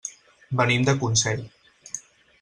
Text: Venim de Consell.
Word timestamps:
Venim 0.61 0.87
de 0.87 0.95
Consell. 1.03 1.43